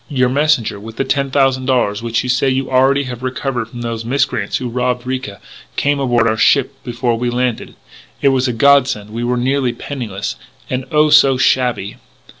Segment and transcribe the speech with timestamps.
[0.09, 3.81] Your messenger, with the ten thousand dollars which you say you already have recovered from
[3.81, 5.39] those miscreants who robbed Ricca,
[5.75, 7.75] came aboard our ship before we landed.
[8.19, 10.37] It was a godsend; we were nearly penniless,
[10.71, 11.97] and oh, so shabby!